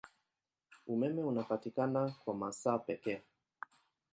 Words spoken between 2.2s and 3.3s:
kwa masaa pekee.